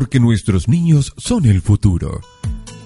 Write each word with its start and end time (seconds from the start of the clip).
porque 0.00 0.18
nuestros 0.18 0.66
niños 0.66 1.12
son 1.18 1.44
el 1.44 1.60
futuro. 1.60 2.22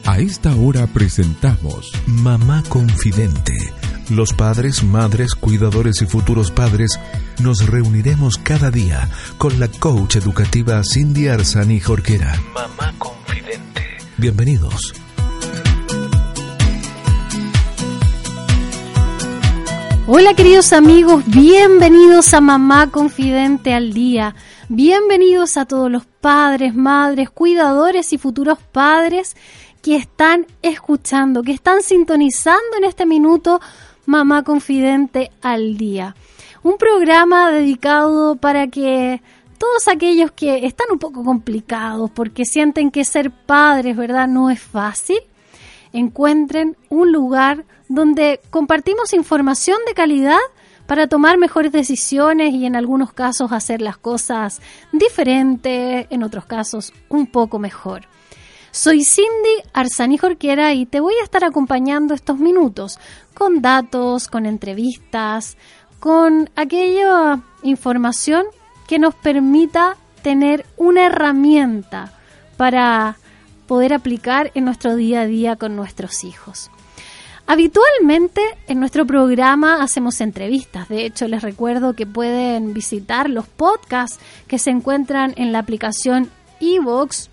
A 0.04 0.18
esta 0.18 0.52
hora 0.56 0.88
presentamos 0.88 1.92
Mamá 2.08 2.64
Confidente. 2.68 3.52
Los 4.10 4.32
padres, 4.32 4.82
madres, 4.82 5.36
cuidadores 5.36 6.02
y 6.02 6.06
futuros 6.06 6.50
padres 6.50 6.98
nos 7.40 7.68
reuniremos 7.68 8.36
cada 8.36 8.72
día 8.72 9.08
con 9.38 9.60
la 9.60 9.68
coach 9.68 10.16
educativa 10.16 10.82
Cindy 10.82 11.28
Arzani 11.28 11.78
Jorquera. 11.78 12.34
Mamá 12.52 12.92
Confidente. 12.98 13.98
Bienvenidos. 14.16 15.03
Hola 20.06 20.34
queridos 20.34 20.74
amigos, 20.74 21.24
bienvenidos 21.26 22.34
a 22.34 22.42
Mamá 22.42 22.90
Confidente 22.90 23.72
al 23.72 23.94
Día. 23.94 24.34
Bienvenidos 24.68 25.56
a 25.56 25.64
todos 25.64 25.90
los 25.90 26.04
padres, 26.04 26.74
madres, 26.74 27.30
cuidadores 27.30 28.12
y 28.12 28.18
futuros 28.18 28.58
padres 28.58 29.34
que 29.80 29.96
están 29.96 30.46
escuchando, 30.60 31.42
que 31.42 31.52
están 31.52 31.80
sintonizando 31.80 32.76
en 32.76 32.84
este 32.84 33.06
minuto 33.06 33.62
Mamá 34.04 34.42
Confidente 34.42 35.30
al 35.40 35.78
Día. 35.78 36.14
Un 36.62 36.76
programa 36.76 37.50
dedicado 37.50 38.36
para 38.36 38.66
que 38.66 39.22
todos 39.56 39.88
aquellos 39.88 40.32
que 40.32 40.66
están 40.66 40.88
un 40.92 40.98
poco 40.98 41.24
complicados 41.24 42.10
porque 42.10 42.44
sienten 42.44 42.90
que 42.90 43.06
ser 43.06 43.30
padres, 43.30 43.96
¿verdad? 43.96 44.28
No 44.28 44.50
es 44.50 44.60
fácil, 44.60 45.16
encuentren 45.94 46.76
un 46.90 47.12
lugar 47.12 47.64
donde 47.88 48.40
compartimos 48.50 49.14
información 49.14 49.78
de 49.86 49.94
calidad 49.94 50.38
para 50.86 51.06
tomar 51.06 51.38
mejores 51.38 51.72
decisiones 51.72 52.52
y 52.52 52.66
en 52.66 52.76
algunos 52.76 53.12
casos 53.12 53.52
hacer 53.52 53.80
las 53.80 53.96
cosas 53.96 54.60
diferentes, 54.92 56.06
en 56.10 56.22
otros 56.22 56.44
casos 56.44 56.92
un 57.08 57.26
poco 57.26 57.58
mejor. 57.58 58.02
Soy 58.70 59.04
Cindy 59.04 59.62
Arzani 59.72 60.18
Jorquera 60.18 60.74
y 60.74 60.84
te 60.84 60.98
voy 60.98 61.14
a 61.20 61.24
estar 61.24 61.44
acompañando 61.44 62.12
estos 62.12 62.38
minutos 62.38 62.98
con 63.32 63.62
datos, 63.62 64.26
con 64.26 64.46
entrevistas, 64.46 65.56
con 66.00 66.50
aquella 66.56 67.40
información 67.62 68.44
que 68.88 68.98
nos 68.98 69.14
permita 69.14 69.96
tener 70.22 70.66
una 70.76 71.06
herramienta 71.06 72.12
para 72.56 73.16
poder 73.66 73.92
aplicar 73.92 74.50
en 74.54 74.64
nuestro 74.64 74.96
día 74.96 75.22
a 75.22 75.26
día 75.26 75.56
con 75.56 75.76
nuestros 75.76 76.24
hijos. 76.24 76.70
Habitualmente 77.46 78.40
en 78.68 78.80
nuestro 78.80 79.06
programa 79.06 79.82
hacemos 79.82 80.20
entrevistas. 80.22 80.88
De 80.88 81.04
hecho, 81.04 81.28
les 81.28 81.42
recuerdo 81.42 81.94
que 81.94 82.06
pueden 82.06 82.72
visitar 82.72 83.28
los 83.28 83.46
podcasts 83.46 84.18
que 84.46 84.58
se 84.58 84.70
encuentran 84.70 85.34
en 85.36 85.52
la 85.52 85.58
aplicación 85.58 86.30
Evox, 86.60 87.28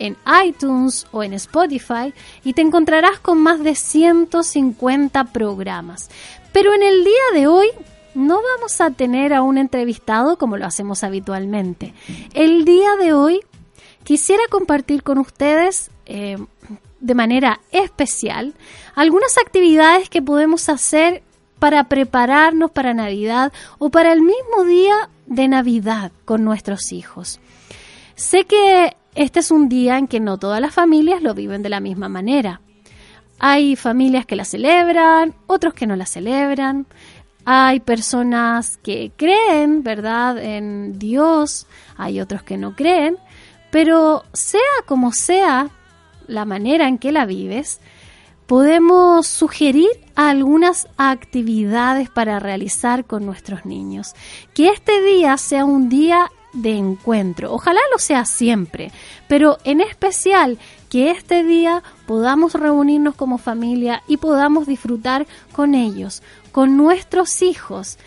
en 0.00 0.16
iTunes 0.44 1.06
o 1.12 1.22
en 1.22 1.32
Spotify 1.34 2.12
y 2.42 2.54
te 2.54 2.62
encontrarás 2.62 3.20
con 3.20 3.38
más 3.38 3.62
de 3.62 3.76
150 3.76 5.24
programas. 5.26 6.10
Pero 6.52 6.74
en 6.74 6.82
el 6.82 7.04
día 7.04 7.40
de 7.40 7.46
hoy 7.46 7.68
no 8.14 8.40
vamos 8.42 8.80
a 8.80 8.90
tener 8.90 9.32
a 9.32 9.42
un 9.42 9.58
entrevistado 9.58 10.38
como 10.38 10.56
lo 10.56 10.66
hacemos 10.66 11.04
habitualmente. 11.04 11.94
El 12.34 12.64
día 12.64 12.96
de 12.96 13.12
hoy 13.12 13.40
quisiera 14.04 14.42
compartir 14.50 15.02
con 15.02 15.18
ustedes 15.18 15.90
eh, 16.06 16.36
de 17.00 17.14
manera 17.14 17.60
especial 17.70 18.54
algunas 18.94 19.38
actividades 19.38 20.08
que 20.08 20.22
podemos 20.22 20.68
hacer 20.68 21.22
para 21.58 21.84
prepararnos 21.84 22.70
para 22.70 22.94
Navidad 22.94 23.52
o 23.78 23.90
para 23.90 24.12
el 24.12 24.20
mismo 24.20 24.64
día 24.66 25.08
de 25.26 25.48
Navidad 25.48 26.10
con 26.24 26.44
nuestros 26.44 26.92
hijos. 26.92 27.40
Sé 28.14 28.44
que 28.44 28.96
este 29.14 29.40
es 29.40 29.50
un 29.50 29.68
día 29.68 29.98
en 29.98 30.08
que 30.08 30.20
no 30.20 30.38
todas 30.38 30.60
las 30.60 30.74
familias 30.74 31.22
lo 31.22 31.34
viven 31.34 31.62
de 31.62 31.68
la 31.68 31.80
misma 31.80 32.08
manera. 32.08 32.60
Hay 33.38 33.76
familias 33.76 34.24
que 34.26 34.36
la 34.36 34.44
celebran, 34.44 35.34
otros 35.46 35.74
que 35.74 35.86
no 35.86 35.96
la 35.96 36.06
celebran. 36.06 36.86
Hay 37.44 37.80
personas 37.80 38.76
que 38.76 39.10
creen, 39.16 39.82
¿verdad?, 39.82 40.38
en 40.38 40.98
Dios, 40.98 41.66
hay 41.96 42.20
otros 42.20 42.42
que 42.42 42.56
no 42.56 42.76
creen. 42.76 43.16
Pero 43.72 44.22
sea 44.34 44.60
como 44.86 45.12
sea 45.12 45.70
la 46.28 46.44
manera 46.44 46.86
en 46.86 46.98
que 46.98 47.10
la 47.10 47.26
vives, 47.26 47.80
podemos 48.46 49.26
sugerir 49.26 49.88
algunas 50.14 50.86
actividades 50.98 52.10
para 52.10 52.38
realizar 52.38 53.06
con 53.06 53.24
nuestros 53.24 53.64
niños. 53.64 54.14
Que 54.52 54.68
este 54.68 55.02
día 55.02 55.38
sea 55.38 55.64
un 55.64 55.88
día 55.88 56.30
de 56.52 56.76
encuentro. 56.76 57.50
Ojalá 57.54 57.80
lo 57.90 57.98
sea 57.98 58.26
siempre, 58.26 58.92
pero 59.26 59.56
en 59.64 59.80
especial 59.80 60.58
que 60.90 61.10
este 61.10 61.44
día 61.44 61.82
podamos 62.06 62.52
reunirnos 62.52 63.14
como 63.14 63.38
familia 63.38 64.02
y 64.06 64.18
podamos 64.18 64.66
disfrutar 64.66 65.26
con 65.52 65.74
ellos, 65.74 66.22
con 66.52 66.76
nuestros 66.76 67.40
hijos 67.40 67.98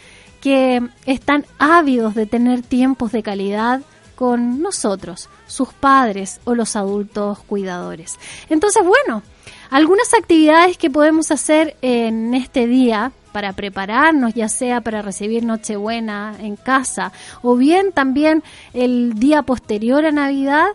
que 0.42 0.88
están 1.08 1.44
ávidos 1.58 2.14
de 2.14 2.28
tener 2.28 2.62
tiempos 2.62 3.12
de 3.12 3.24
calidad 3.24 3.82
con 4.16 4.62
nosotros, 4.62 5.30
sus 5.48 5.74
padres 5.74 6.40
o 6.46 6.56
los 6.56 6.76
adultos 6.76 7.40
cuidadores. 7.40 8.18
Entonces, 8.50 8.84
bueno, 8.84 9.22
algunas 9.70 10.14
actividades 10.14 10.78
que 10.78 10.90
podemos 10.90 11.32
hacer 11.32 11.76
en 11.82 12.34
este 12.34 12.68
día 12.68 13.12
para 13.32 13.54
prepararnos, 13.54 14.34
ya 14.34 14.48
sea 14.48 14.82
para 14.82 15.02
recibir 15.02 15.44
Nochebuena 15.44 16.36
en 16.40 16.56
casa 16.56 17.12
o 17.42 17.58
bien 17.58 17.92
también 17.92 18.44
el 18.74 19.14
día 19.16 19.42
posterior 19.42 20.06
a 20.06 20.12
Navidad, 20.12 20.68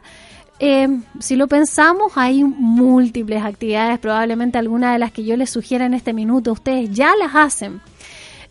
eh, 0.63 0.89
si 1.21 1.37
lo 1.37 1.49
pensamos, 1.49 2.13
hay 2.17 2.45
múltiples 2.45 3.43
actividades, 3.43 3.99
probablemente 3.99 4.59
algunas 4.59 4.93
de 4.93 4.99
las 4.99 5.11
que 5.11 5.25
yo 5.25 5.35
les 5.39 5.49
sugiera 5.49 5.87
en 5.87 5.95
este 5.95 6.13
minuto, 6.13 6.53
ustedes 6.53 6.91
ya 6.91 7.17
las 7.17 7.35
hacen. 7.35 7.81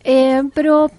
Eh, 0.02 0.42
pero 0.52 0.90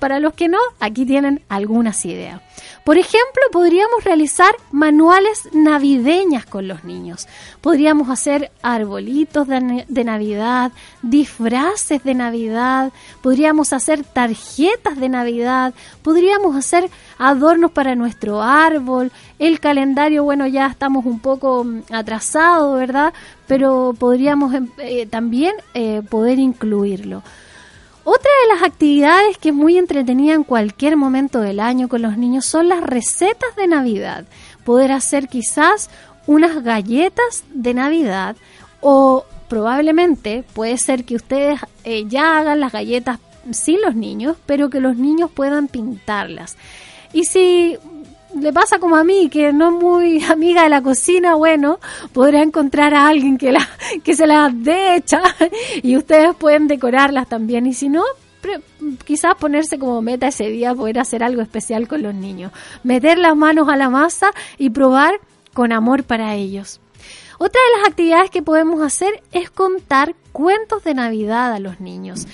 para 0.00 0.18
los 0.18 0.32
que 0.32 0.48
no, 0.48 0.58
aquí 0.80 1.06
tienen 1.06 1.42
algunas 1.48 2.04
ideas. 2.04 2.40
Por 2.84 2.96
ejemplo, 2.96 3.42
podríamos 3.52 4.02
realizar 4.02 4.52
manuales 4.72 5.48
navideñas 5.52 6.46
con 6.46 6.66
los 6.66 6.82
niños. 6.82 7.28
Podríamos 7.60 8.08
hacer 8.08 8.50
arbolitos 8.62 9.46
de, 9.46 10.04
Navidad, 10.04 10.72
disfraces 11.02 12.02
de 12.02 12.14
Navidad, 12.14 12.92
podríamos 13.22 13.72
hacer 13.72 14.02
tarjetas 14.02 14.98
de 14.98 15.10
Navidad, 15.10 15.74
podríamos 16.02 16.56
hacer 16.56 16.90
adornos 17.18 17.70
para 17.70 17.94
nuestro 17.94 18.42
árbol. 18.42 19.12
El 19.38 19.60
calendario, 19.60 20.24
bueno, 20.24 20.46
ya 20.46 20.66
estamos 20.66 21.04
un 21.04 21.20
poco 21.20 21.64
mm, 21.64 21.82
atrasados, 21.92 22.78
¿verdad? 22.78 23.12
Pero 23.46 23.94
podríamos 23.98 24.54
em, 24.54 24.68
eh, 24.78 25.06
también 25.06 25.54
eh, 25.74 26.02
poder 26.08 26.38
incluirlo. 26.38 27.22
Otra 28.12 28.30
de 28.42 28.54
las 28.54 28.64
actividades 28.64 29.38
que 29.38 29.50
es 29.50 29.54
muy 29.54 29.78
entretenida 29.78 30.34
en 30.34 30.42
cualquier 30.42 30.96
momento 30.96 31.40
del 31.40 31.60
año 31.60 31.88
con 31.88 32.02
los 32.02 32.18
niños 32.18 32.44
son 32.44 32.68
las 32.68 32.82
recetas 32.82 33.54
de 33.54 33.68
Navidad. 33.68 34.24
Poder 34.64 34.90
hacer 34.90 35.28
quizás 35.28 35.90
unas 36.26 36.64
galletas 36.64 37.44
de 37.54 37.72
Navidad 37.72 38.34
o 38.80 39.24
probablemente 39.48 40.42
puede 40.54 40.76
ser 40.76 41.04
que 41.04 41.14
ustedes 41.14 41.60
eh, 41.84 42.06
ya 42.08 42.36
hagan 42.36 42.58
las 42.58 42.72
galletas 42.72 43.20
sin 43.52 43.80
los 43.80 43.94
niños, 43.94 44.36
pero 44.44 44.70
que 44.70 44.80
los 44.80 44.96
niños 44.96 45.30
puedan 45.30 45.68
pintarlas. 45.68 46.56
Y 47.12 47.26
si 47.26 47.78
le 48.38 48.52
pasa 48.52 48.78
como 48.78 48.96
a 48.96 49.04
mí, 49.04 49.28
que 49.28 49.52
no 49.52 49.68
es 49.68 49.82
muy 49.82 50.24
amiga 50.30 50.64
de 50.64 50.68
la 50.68 50.82
cocina, 50.82 51.34
bueno, 51.34 51.78
podrá 52.12 52.42
encontrar 52.42 52.94
a 52.94 53.08
alguien 53.08 53.38
que, 53.38 53.52
la, 53.52 53.68
que 54.04 54.14
se 54.14 54.26
las 54.26 54.52
dé 54.62 54.96
hecha 54.96 55.22
y 55.82 55.96
ustedes 55.96 56.34
pueden 56.36 56.68
decorarlas 56.68 57.28
también. 57.28 57.66
Y 57.66 57.74
si 57.74 57.88
no, 57.88 58.04
quizás 59.04 59.34
ponerse 59.34 59.78
como 59.78 60.00
meta 60.02 60.28
ese 60.28 60.48
día 60.48 60.74
poder 60.74 60.98
hacer 60.98 61.22
algo 61.22 61.42
especial 61.42 61.88
con 61.88 62.02
los 62.02 62.14
niños. 62.14 62.52
Meter 62.82 63.18
las 63.18 63.36
manos 63.36 63.68
a 63.68 63.76
la 63.76 63.90
masa 63.90 64.30
y 64.58 64.70
probar 64.70 65.14
con 65.52 65.72
amor 65.72 66.04
para 66.04 66.34
ellos. 66.34 66.80
Otra 67.38 67.58
de 67.58 67.78
las 67.78 67.88
actividades 67.88 68.30
que 68.30 68.42
podemos 68.42 68.82
hacer 68.82 69.22
es 69.32 69.50
contar 69.50 70.14
cuentos 70.30 70.84
de 70.84 70.92
Navidad 70.92 71.54
a 71.54 71.58
los 71.58 71.80
niños. 71.80 72.26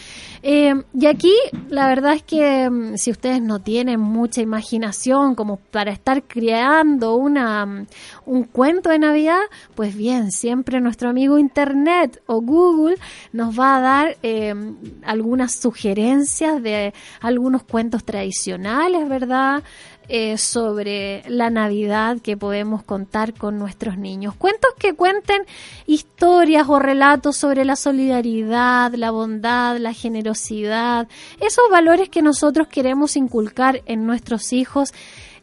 Eh, 0.49 0.73
y 0.95 1.07
aquí 1.07 1.35
la 1.71 1.89
verdad 1.89 2.15
es 2.15 2.23
que 2.23 2.71
mm, 2.71 2.99
si 2.99 3.11
ustedes 3.11 3.43
no 3.43 3.59
tienen 3.59 3.99
mucha 3.99 4.43
imaginación 4.43 5.35
como 5.35 5.57
para 5.57 5.91
estar 5.91 6.23
creando 6.23 7.17
una, 7.17 7.67
mm, 7.67 7.87
un 8.27 8.45
cuento 8.45 8.91
de 8.91 9.01
Navidad, 9.01 9.41
pues 9.75 9.97
bien, 9.97 10.31
siempre 10.31 10.81
nuestro 10.81 11.09
amigo 11.11 11.41
Internet 11.41 12.23
o 12.27 12.41
Google 12.41 12.95
nos 13.33 13.59
va 13.59 13.77
a 13.77 13.81
dar 13.81 14.19
eh, 14.23 14.55
algunas 15.03 15.53
sugerencias 15.53 16.63
de 16.63 16.95
algunos 17.21 17.65
cuentos 17.65 18.05
tradicionales, 18.05 19.09
¿verdad? 19.09 19.65
Eh, 20.09 20.39
sobre 20.39 21.25
la 21.27 21.51
Navidad 21.51 22.19
que 22.23 22.37
podemos 22.37 22.85
contar 22.85 23.35
con 23.35 23.59
nuestros 23.59 23.99
niños. 23.99 24.37
Cuentos 24.37 24.71
que 24.79 24.95
cuenten 24.95 25.43
historias 25.87 26.69
o 26.69 26.79
relatos 26.79 27.37
sobre 27.37 27.65
la 27.65 27.75
solidaridad, 27.75 28.95
la 28.95 29.11
bondad, 29.11 29.79
la 29.79 29.93
generosidad, 29.93 31.09
esos 31.41 31.69
valores 31.73 32.09
que 32.09 32.23
nosotros 32.23 32.69
queremos 32.69 33.17
inculcar 33.17 33.83
en 33.87 34.07
nuestros 34.07 34.53
hijos 34.53 34.95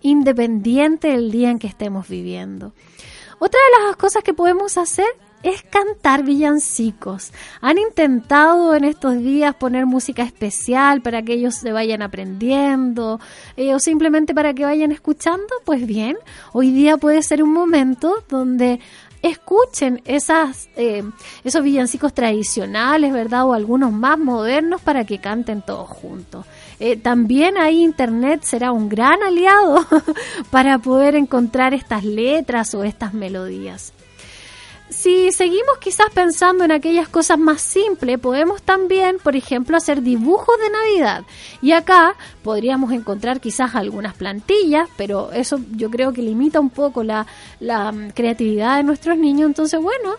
independiente 0.01 1.09
del 1.09 1.29
día 1.29 1.49
en 1.49 1.59
que 1.59 1.67
estemos 1.67 2.07
viviendo. 2.07 2.71
Otra 3.39 3.59
de 3.59 3.87
las 3.87 3.97
cosas 3.97 4.23
que 4.23 4.33
podemos 4.33 4.77
hacer 4.77 5.07
es 5.43 5.61
cantar 5.63 6.23
villancicos. 6.23 7.31
¿Han 7.61 7.77
intentado 7.77 8.73
en 8.75 8.85
estos 8.85 9.19
días 9.19 9.53
poner 9.55 9.85
música 9.85 10.23
especial 10.23 11.01
para 11.01 11.21
que 11.21 11.33
ellos 11.33 11.55
se 11.55 11.71
vayan 11.71 12.01
aprendiendo 12.01 13.19
eh, 13.57 13.75
o 13.75 13.79
simplemente 13.79 14.33
para 14.33 14.53
que 14.53 14.63
vayan 14.63 14.91
escuchando? 14.91 15.47
Pues 15.65 15.85
bien, 15.85 16.17
hoy 16.53 16.71
día 16.71 16.97
puede 16.97 17.21
ser 17.21 17.43
un 17.43 17.51
momento 17.51 18.23
donde 18.29 18.79
escuchen 19.21 20.01
esas, 20.05 20.69
eh, 20.75 21.03
esos 21.43 21.63
villancicos 21.63 22.13
tradicionales, 22.13 23.13
¿verdad? 23.13 23.45
O 23.45 23.53
algunos 23.53 23.91
más 23.91 24.17
modernos 24.17 24.81
para 24.81 25.05
que 25.05 25.19
canten 25.19 25.61
todos 25.61 25.89
juntos. 25.89 26.45
Eh, 26.79 26.97
también 26.97 27.57
ahí 27.57 27.83
Internet 27.83 28.43
será 28.43 28.71
un 28.71 28.89
gran 28.89 29.21
aliado 29.23 29.85
para 30.51 30.79
poder 30.79 31.15
encontrar 31.15 31.73
estas 31.73 32.03
letras 32.03 32.73
o 32.75 32.83
estas 32.83 33.13
melodías 33.13 33.93
si 34.89 35.31
seguimos 35.31 35.77
quizás 35.79 36.07
pensando 36.13 36.63
en 36.63 36.71
aquellas 36.71 37.09
cosas 37.09 37.39
más 37.39 37.61
simples, 37.61 38.19
podemos 38.19 38.61
también, 38.61 39.17
por 39.23 39.35
ejemplo, 39.35 39.75
hacer 39.75 40.01
dibujos 40.01 40.55
de 40.59 40.69
Navidad. 40.69 41.23
Y 41.61 41.71
acá 41.71 42.15
podríamos 42.43 42.91
encontrar 42.91 43.39
quizás 43.39 43.75
algunas 43.75 44.13
plantillas, 44.13 44.87
pero 44.95 45.31
eso 45.31 45.59
yo 45.71 45.89
creo 45.89 46.13
que 46.13 46.21
limita 46.21 46.59
un 46.59 46.69
poco 46.69 47.03
la, 47.03 47.25
mm, 47.59 48.11
creatividad 48.11 48.77
de 48.77 48.83
nuestros 48.83 49.17
niños. 49.17 49.47
Entonces, 49.47 49.79
bueno, 49.81 50.15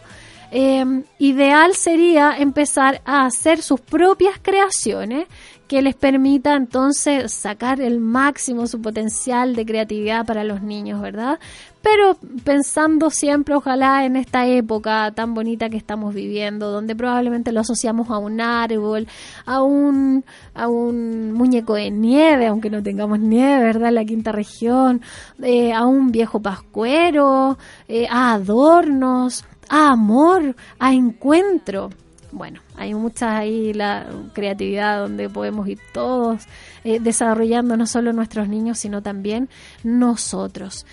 em, 0.56 1.02
ideal 1.18 1.74
sería 1.74 2.38
empezar 2.38 3.02
a 3.04 3.26
hacer 3.26 3.60
sus 3.60 3.80
propias 3.80 4.38
creaciones 4.40 5.26
que 5.66 5.82
les 5.82 5.96
permita 5.96 6.54
entonces 6.54 7.32
sacar 7.32 7.80
el 7.80 7.98
máximo 7.98 8.68
su 8.68 8.80
potencial 8.80 9.56
de 9.56 9.66
creatividad 9.66 10.24
para 10.24 10.44
los 10.44 10.62
niños, 10.62 11.00
¿verdad? 11.00 11.40
Pero 11.82 12.16
pensando 12.44 13.10
siempre, 13.10 13.54
ojalá, 13.54 14.06
en 14.06 14.16
esta 14.16 14.46
época 14.46 15.12
tan 15.14 15.34
bonita 15.34 15.68
que 15.68 15.76
estamos 15.76 16.14
viviendo, 16.14 16.70
donde 16.70 16.96
probablemente 16.96 17.52
lo 17.52 17.60
asociamos 17.60 18.08
a 18.08 18.16
un 18.16 18.40
árbol, 18.40 19.06
a 19.44 19.62
un, 19.62 20.24
a 20.54 20.68
un 20.68 21.32
muñeco 21.32 21.74
de 21.74 21.90
nieve, 21.90 22.46
aunque 22.46 22.70
no 22.70 22.82
tengamos 22.82 23.18
nieve, 23.18 23.64
¿verdad? 23.64 23.88
En 23.88 23.96
la 23.96 24.04
quinta 24.04 24.32
región, 24.32 25.02
eh, 25.42 25.74
a 25.74 25.84
un 25.84 26.10
viejo 26.10 26.40
pascuero, 26.40 27.58
eh, 27.86 28.06
a 28.08 28.32
adornos, 28.32 29.44
a 29.68 29.90
amor, 29.90 30.56
a 30.78 30.92
encuentro 30.92 31.90
bueno, 32.34 32.60
hay 32.76 32.94
mucha 32.94 33.38
ahí 33.38 33.72
la 33.72 34.06
creatividad 34.32 34.98
donde 34.98 35.28
podemos 35.30 35.68
ir 35.68 35.78
todos 35.92 36.42
eh, 36.82 36.98
desarrollando 36.98 37.76
no 37.76 37.86
solo 37.86 38.12
nuestros 38.12 38.48
niños, 38.48 38.80
sino 38.80 39.02
también 39.02 39.48
nosotros. 39.84 40.84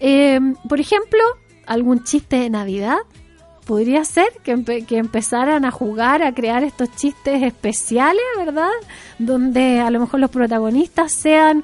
Eh, 0.00 0.40
por 0.68 0.80
ejemplo, 0.80 1.20
algún 1.66 2.02
chiste 2.02 2.36
de 2.36 2.50
Navidad. 2.50 2.98
Podría 3.64 4.02
ser 4.06 4.28
que, 4.42 4.84
que, 4.86 4.96
empezaran 4.96 5.66
a 5.66 5.70
jugar, 5.70 6.22
a 6.22 6.32
crear 6.32 6.64
estos 6.64 6.90
chistes 6.96 7.42
especiales, 7.42 8.22
¿verdad? 8.38 8.70
Donde 9.18 9.80
a 9.80 9.90
lo 9.90 10.00
mejor 10.00 10.20
los 10.20 10.30
protagonistas 10.30 11.12
sean 11.12 11.62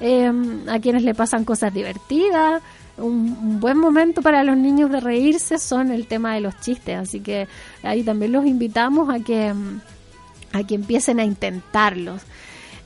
eh, 0.00 0.32
a 0.66 0.78
quienes 0.80 1.02
le 1.02 1.14
pasan 1.14 1.44
cosas 1.44 1.74
divertidas, 1.74 2.62
un, 3.02 3.60
buen 3.60 3.76
momento 3.76 4.22
para 4.22 4.42
los 4.44 4.56
niños 4.56 4.90
de 4.90 5.00
reírse 5.00 5.58
son 5.58 5.90
el 5.90 6.06
tema 6.06 6.34
de 6.34 6.40
los 6.40 6.58
chistes, 6.60 6.96
así 6.96 7.20
que 7.20 7.48
ahí 7.82 8.02
también 8.02 8.32
los 8.32 8.46
invitamos 8.46 9.12
a 9.12 9.20
que, 9.20 9.52
a 10.52 10.62
que 10.64 10.74
empiecen 10.74 11.20
a 11.20 11.24
intentarlos. 11.24 12.22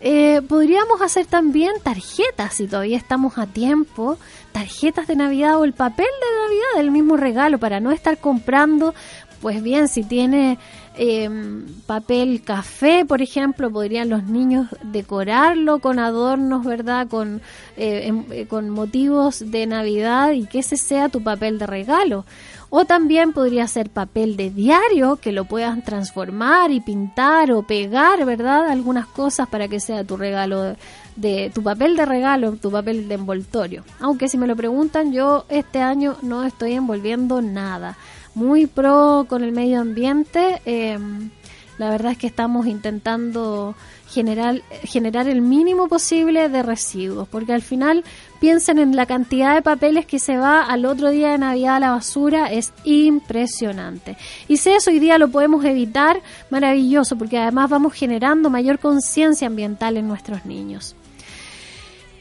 Eh, 0.00 0.42
podríamos 0.46 1.00
hacer 1.00 1.26
también 1.26 1.72
tarjetas, 1.82 2.54
si 2.54 2.66
todavía 2.66 2.98
estamos 2.98 3.38
a 3.38 3.46
tiempo, 3.46 4.18
tarjetas 4.52 5.06
de 5.06 5.16
Navidad 5.16 5.58
o 5.58 5.64
el 5.64 5.72
papel 5.72 6.06
de 6.06 6.42
Navidad, 6.42 6.82
del 6.82 6.90
mismo 6.90 7.16
regalo, 7.16 7.58
para 7.58 7.80
no 7.80 7.92
estar 7.92 8.18
comprando 8.18 8.94
pues 9.41 9.62
bien, 9.62 9.88
si 9.88 10.03
tiene 10.03 10.59
em, 10.97 11.67
papel 11.87 12.43
café, 12.43 13.05
por 13.05 13.21
ejemplo, 13.21 13.71
podrían 13.71 14.09
los 14.09 14.25
niños 14.25 14.69
decorarlo 14.83 15.79
con 15.81 15.99
adornos, 15.99 16.65
¿verdad? 16.65 17.06
Con, 17.09 17.43
eh, 17.77 18.06
em, 18.06 18.25
eh, 18.31 18.47
con 18.47 18.71
motivos 18.71 19.50
de 19.50 19.67
Navidad 19.67 20.33
y 20.33 20.47
que 20.47 20.61
ese 20.61 20.77
sea 20.77 21.09
tu 21.09 21.23
papel 21.23 21.59
de 21.59 21.67
regalo. 21.67 22.25
O 22.69 22.85
también 22.85 23.33
podría 23.33 23.69
ser 23.69 23.91
papel 23.91 24.37
de 24.37 24.50
diario 24.50 25.17
que 25.17 25.33
lo 25.33 25.44
puedas 25.44 25.85
transformar 25.85 26.73
y 26.73 26.81
pintar 26.81 27.53
o 27.53 27.62
pegar, 27.62 28.25
¿verdad? 28.25 28.69
Algunas 28.69 29.06
cosas 29.06 29.49
para 29.49 29.69
que 29.69 29.79
sea 29.79 30.03
tu 30.03 30.17
regalo 30.17 30.77
de 31.15 31.50
tu 31.55 31.62
papel 31.62 31.97
de 31.97 32.05
regalo, 32.05 32.53
tu 32.53 32.71
papel 32.71 33.09
de 33.09 33.15
envoltorio. 33.15 33.85
Aunque 34.00 34.29
si 34.29 34.37
me 34.37 34.47
lo 34.47 34.56
preguntan, 34.56 35.12
yo 35.12 35.47
este 35.49 35.81
año 35.81 36.17
no 36.23 36.44
estoy 36.44 36.73
envolviendo 36.73 37.41
nada 37.41 37.97
muy 38.37 38.67
pro 38.67 39.25
con 39.29 39.43
el 39.43 39.50
medio 39.50 39.81
ambiente. 39.81 40.61
Em, 40.67 41.31
la 41.79 41.91
verdad 41.91 42.12
es 42.12 42.19
que 42.19 42.27
estamos 42.27 42.67
intentando 42.67 43.75
generar, 44.09 44.62
generar 44.85 45.27
el 45.27 45.41
mínimo 45.41 45.88
posible 45.88 46.49
de 46.49 46.62
residuos, 46.62 47.29
porque 47.29 47.55
al 47.55 47.62
final 47.62 48.05
piensen 48.38 48.79
en 48.79 48.94
la 48.94 49.06
cantidad 49.06 49.55
de 49.55 49.62
papeles 49.62 50.05
que 50.05 50.19
se 50.19 50.37
va 50.37 50.62
al 50.62 50.85
otro 50.85 51.11
día 51.11 51.33
de 51.33 51.38
Navidad 51.38 51.77
a 51.77 51.81
la 51.81 51.91
basura, 51.93 52.53
es 52.53 52.73
impresionante. 52.85 54.17
Y 54.49 54.59
si 54.59 54.71
eso 54.71 54.91
hoy 54.91 55.00
día 55.00 55.19
lo 55.19 55.29
podemos 55.29 55.65
evitar, 55.65 56.21
maravilloso, 56.50 57.17
porque 57.17 57.38
además 57.38 57.71
vamos 57.71 57.94
generando 57.94 58.50
mayor 58.50 58.79
conciencia 58.79 59.47
ambiental 59.47 59.97
en 59.97 60.09
nuestros 60.09 60.44
niños. 60.44 60.94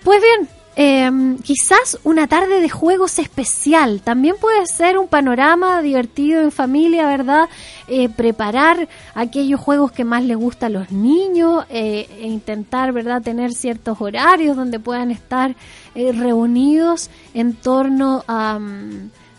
Pues 0.04 0.22
bien, 0.22 0.50
Em, 0.78 1.38
quizás 1.38 1.98
una 2.04 2.28
tarde 2.28 2.60
de 2.60 2.70
juegos 2.70 3.18
especial. 3.20 4.02
También 4.02 4.36
puede 4.42 4.66
ser 4.66 4.98
un 4.98 5.08
panorama 5.08 5.82
divertido 5.82 6.42
en 6.42 6.52
familia, 6.52 7.08
¿verdad? 7.08 7.48
Eh, 7.88 8.10
preparar 8.10 8.90
aquellos 9.14 9.62
juegos 9.62 9.94
que 9.94 10.04
más 10.04 10.24
les 10.26 10.36
gustan 10.36 10.76
a 10.76 10.80
los 10.80 10.92
niños 10.92 11.66
eh, 11.70 12.10
e 12.20 12.28
intentar, 12.28 12.92
¿verdad?, 12.92 13.22
tener 13.22 13.54
ciertos 13.54 14.02
horarios 14.02 14.58
donde 14.58 14.80
puedan 14.80 15.12
estar 15.12 15.56
eh, 15.94 16.12
reunidos 16.12 17.10
en 17.34 17.54
torno 17.54 18.26
a, 18.28 18.60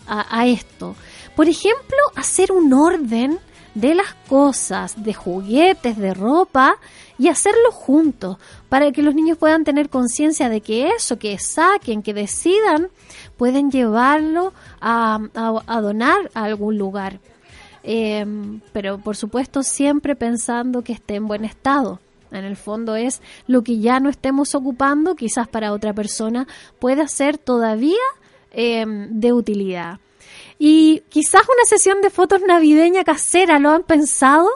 a 0.07 0.47
esto. 0.47 0.95
Por 1.35 1.47
ejemplo, 1.47 1.97
hacer 2.15 2.51
un 2.51 2.73
orden 2.73 3.37
de 3.75 3.93
las 3.93 4.15
cosas, 4.27 5.03
de 5.03 5.13
juguetes, 5.13 5.97
de 5.97 6.15
ropa, 6.15 6.77
y 7.17 7.29
hacerlo 7.29 7.71
juntos 7.71 8.37
para 8.69 8.91
que 8.91 9.01
los 9.01 9.15
niños 9.15 9.37
puedan 9.37 9.63
tener 9.63 9.89
conciencia 9.89 10.49
de 10.49 10.61
que 10.61 10.89
eso, 10.89 11.17
que 11.17 11.37
saquen, 11.39 12.03
que 12.03 12.13
decidan, 12.13 12.89
pueden 13.37 13.71
llevarlo 13.71 14.53
a, 14.81 15.19
donar 15.81 16.29
a 16.33 16.43
algún 16.43 16.77
lugar. 16.77 17.19
Em, 17.83 18.59
pero 18.73 18.97
por 18.97 19.15
supuesto 19.15 19.63
siempre 19.63 20.15
pensando 20.15 20.81
que 20.81 20.93
esté 20.93 21.15
en 21.15 21.27
buen 21.27 21.45
estado. 21.45 21.99
En 22.31 22.43
el 22.43 22.57
fondo 22.57 22.95
es 22.95 23.21
lo 23.47 23.63
que 23.63 23.79
ya 23.79 23.99
no 23.99 24.09
estemos 24.09 24.53
ocupando, 24.53 25.15
quizás 25.15 25.47
para 25.47 25.71
otra 25.71 25.93
persona 25.93 26.45
pueda 26.79 27.07
ser 27.07 27.37
todavía 27.37 28.03
em, 28.51 29.07
de 29.19 29.31
utilidad. 29.31 29.99
Y 30.59 31.03
quizás 31.09 31.43
una 31.43 31.65
sesión 31.65 32.01
de 32.01 32.09
fotos 32.09 32.41
navideña 32.41 33.03
casera, 33.03 33.59
¿lo 33.59 33.69
han 33.69 33.83
pensado? 33.83 34.49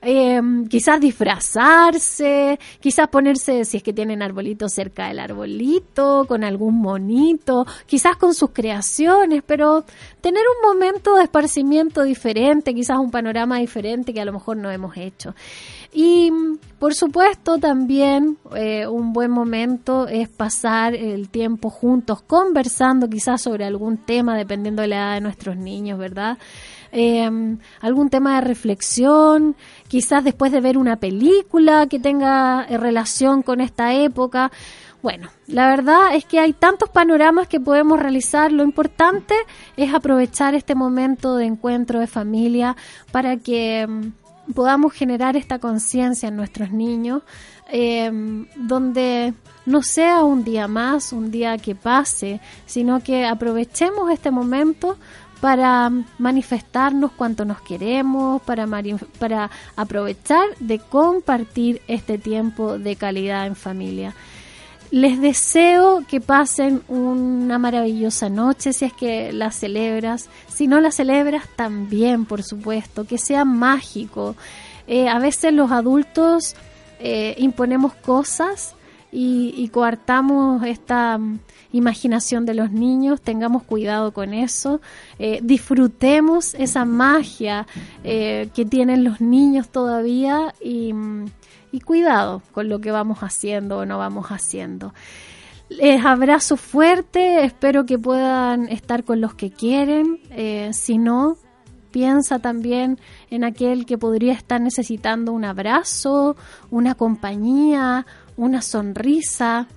Eh, 0.00 0.40
quizás 0.68 1.00
disfrazarse, 1.00 2.58
quizás 2.80 3.08
ponerse, 3.08 3.64
si 3.64 3.78
es 3.78 3.82
que 3.82 3.92
tienen 3.92 4.22
arbolitos 4.22 4.72
cerca 4.72 5.08
del 5.08 5.18
arbolito, 5.18 6.24
con 6.26 6.44
algún 6.44 6.80
monito, 6.80 7.66
quizás 7.86 8.16
con 8.16 8.34
sus 8.34 8.50
creaciones, 8.50 9.42
pero 9.46 9.84
tener 10.20 10.42
un 10.42 10.68
momento 10.68 11.16
de 11.16 11.24
esparcimiento 11.24 12.02
diferente, 12.02 12.74
quizás 12.74 12.98
un 12.98 13.10
panorama 13.10 13.58
diferente 13.58 14.14
que 14.14 14.20
a 14.20 14.24
lo 14.24 14.32
mejor 14.32 14.56
no 14.56 14.70
hemos 14.70 14.96
hecho. 14.96 15.34
Y 15.92 16.30
por 16.78 16.94
supuesto 16.94 17.58
también 17.58 18.38
eh, 18.56 18.86
un 18.86 19.12
buen 19.12 19.30
momento 19.30 20.08
es 20.08 20.28
pasar 20.28 20.94
el 20.94 21.28
tiempo 21.28 21.68
juntos 21.68 22.22
conversando 22.22 23.08
quizás 23.08 23.42
sobre 23.42 23.66
algún 23.66 23.98
tema 23.98 24.36
dependiendo 24.36 24.82
de 24.82 24.88
la 24.88 24.96
edad 24.96 25.14
de 25.14 25.20
nuestros 25.20 25.56
niños, 25.56 25.98
¿verdad? 25.98 26.38
Eh, 26.92 27.56
algún 27.80 28.10
tema 28.10 28.36
de 28.36 28.42
reflexión, 28.42 29.56
quizás 29.88 30.22
después 30.24 30.52
de 30.52 30.60
ver 30.60 30.76
una 30.76 30.96
película 30.96 31.86
que 31.86 31.98
tenga 31.98 32.66
eh, 32.68 32.76
relación 32.76 33.42
con 33.42 33.62
esta 33.62 33.94
época. 33.94 34.52
Bueno, 35.02 35.30
la 35.46 35.66
verdad 35.68 36.14
es 36.14 36.24
que 36.26 36.38
hay 36.38 36.52
tantos 36.52 36.90
panoramas 36.90 37.48
que 37.48 37.58
podemos 37.58 37.98
realizar. 37.98 38.52
Lo 38.52 38.62
importante 38.62 39.34
es 39.76 39.92
aprovechar 39.92 40.54
este 40.54 40.74
momento 40.74 41.36
de 41.36 41.46
encuentro 41.46 41.98
de 41.98 42.06
familia 42.06 42.76
para 43.10 43.38
que 43.38 43.86
mm, 43.88 44.52
podamos 44.52 44.92
generar 44.92 45.36
esta 45.36 45.58
conciencia 45.58 46.28
en 46.28 46.36
nuestros 46.36 46.72
niños, 46.72 47.22
eh, 47.72 48.10
donde 48.54 49.32
no 49.64 49.82
sea 49.82 50.24
un 50.24 50.44
día 50.44 50.68
más, 50.68 51.12
un 51.12 51.30
día 51.30 51.56
que 51.58 51.74
pase, 51.74 52.40
sino 52.66 53.02
que 53.02 53.24
aprovechemos 53.24 54.10
este 54.10 54.30
momento 54.30 54.98
para 55.42 55.90
manifestarnos 56.18 57.10
cuánto 57.10 57.44
nos 57.44 57.60
queremos, 57.62 58.40
para, 58.42 59.50
aprovechar 59.74 60.46
de 60.60 60.78
compartir 60.78 61.82
este 61.88 62.16
tiempo 62.16 62.78
de 62.78 62.94
calidad 62.94 63.48
en 63.48 63.56
familia. 63.56 64.14
Les 64.92 65.20
deseo 65.20 66.04
que 66.06 66.20
pasen 66.20 66.84
una 66.86 67.58
maravillosa 67.58 68.28
noche 68.28 68.72
si 68.72 68.84
es 68.84 68.92
que 68.92 69.32
la 69.32 69.50
celebras. 69.50 70.28
Si 70.46 70.68
no 70.68 70.78
la 70.78 70.92
celebras, 70.92 71.42
también, 71.56 72.24
por 72.24 72.44
supuesto, 72.44 73.04
que 73.04 73.18
sea 73.18 73.44
mágico. 73.44 74.36
Eh, 74.86 75.08
a 75.08 75.18
veces 75.18 75.52
los 75.52 75.72
adultos 75.72 76.54
eh, 77.00 77.34
imponemos 77.38 77.94
cosas 77.94 78.76
y, 79.12 79.68
coartamos 79.68 80.64
esta 80.64 81.18
mm, 81.18 81.38
imaginación 81.72 82.46
de 82.46 82.54
los 82.54 82.72
niños, 82.72 83.20
tengamos 83.20 83.62
cuidado 83.62 84.12
con 84.12 84.32
eso, 84.32 84.80
eh, 85.18 85.40
disfrutemos 85.42 86.54
esa 86.54 86.84
magia 86.84 87.66
que 88.02 88.66
tienen 88.68 89.04
los 89.04 89.20
niños 89.20 89.68
todavía 89.68 90.54
mm, 90.64 91.26
y, 91.72 91.80
cuidado 91.80 92.42
con 92.52 92.68
lo 92.68 92.80
que 92.80 92.90
vamos 92.90 93.18
haciendo 93.18 93.78
o 93.78 93.86
no 93.86 93.98
vamos 93.98 94.28
haciendo. 94.28 94.94
Les 95.68 96.04
abrazo 96.04 96.56
fuerte, 96.56 97.44
espero 97.44 97.86
que 97.86 97.98
puedan 97.98 98.68
estar 98.68 99.04
con 99.04 99.20
los 99.20 99.34
que 99.34 99.50
quieren, 99.50 100.20
si 100.72 100.98
no, 100.98 101.38
piensa 101.92 102.38
también 102.38 102.98
en 103.30 103.44
aquel 103.44 103.86
que 103.86 103.98
podría 103.98 104.32
estar 104.32 104.60
necesitando 104.60 105.32
un 105.32 105.44
abrazo, 105.44 106.36
una 106.70 106.94
compañía, 106.94 108.06
una 108.36 108.62
sonrisa, 108.62 109.68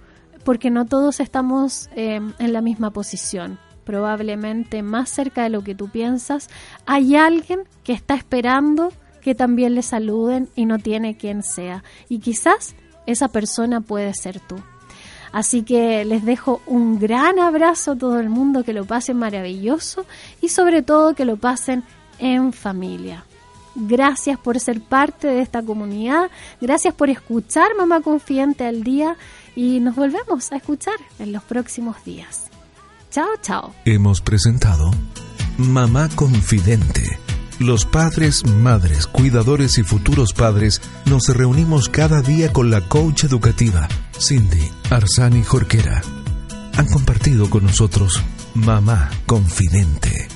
porque 0.43 0.69
no 0.69 0.85
todos 0.85 1.19
estamos 1.19 1.89
eh, 1.95 2.19
en 2.39 2.53
la 2.53 2.61
misma 2.61 2.91
posición. 2.91 3.59
Probablemente 3.83 4.81
más 4.81 5.09
cerca 5.09 5.43
de 5.43 5.49
lo 5.49 5.63
que 5.63 5.75
tú 5.75 5.89
piensas, 5.89 6.49
hay 6.85 7.15
alguien 7.15 7.61
que 7.83 7.93
está 7.93 8.15
esperando 8.15 8.91
que 9.21 9.35
también 9.35 9.75
le 9.75 9.81
saluden 9.81 10.49
y 10.55 10.65
no 10.65 10.79
tiene 10.79 11.17
quien 11.17 11.43
sea. 11.43 11.83
Y 12.09 12.19
quizás 12.19 12.75
esa 13.05 13.27
persona 13.27 13.81
puede 13.81 14.13
ser 14.13 14.39
tú. 14.39 14.55
Así 15.31 15.63
que 15.63 16.05
les 16.05 16.23
dejo 16.23 16.61
un 16.65 16.97
gran 16.97 17.39
abrazo 17.39 17.91
a 17.91 17.95
todo 17.97 18.19
el 18.19 18.29
mundo, 18.29 18.63
que 18.63 18.71
lo 18.71 18.85
pasen 18.85 19.17
maravilloso 19.17 20.05
y 20.41 20.49
sobre 20.49 20.81
todo 20.81 21.13
que 21.13 21.25
lo 21.25 21.35
pasen 21.35 21.83
en 22.19 22.53
familia. 22.53 23.25
Gracias 23.75 24.39
por 24.39 24.59
ser 24.59 24.81
parte 24.81 25.27
de 25.27 25.41
esta 25.41 25.61
comunidad, 25.61 26.31
gracias 26.61 26.93
por 26.93 27.09
escuchar 27.09 27.75
Mamá 27.77 28.01
Confidente 28.01 28.65
al 28.65 28.83
día 28.83 29.17
y 29.55 29.81
nos 29.81 29.95
volvemos 29.95 30.51
a 30.51 30.55
escuchar 30.55 30.95
en 31.19 31.33
los 31.33 31.43
próximos 31.43 32.03
días. 32.05 32.45
Chao, 33.11 33.27
chao. 33.41 33.73
Hemos 33.83 34.21
presentado 34.21 34.91
Mamá 35.57 36.09
Confidente. 36.15 37.19
Los 37.59 37.85
padres, 37.85 38.45
madres, 38.45 39.07
cuidadores 39.07 39.77
y 39.77 39.83
futuros 39.83 40.33
padres 40.33 40.81
nos 41.05 41.27
reunimos 41.27 41.87
cada 41.87 42.21
día 42.21 42.51
con 42.51 42.69
la 42.69 42.81
coach 42.81 43.23
educativa 43.25 43.87
Cindy 44.19 44.69
Arsani 44.89 45.43
Jorquera. 45.43 46.01
Han 46.77 46.87
compartido 46.87 47.49
con 47.49 47.63
nosotros 47.63 48.21
Mamá 48.53 49.09
Confidente 49.25 50.34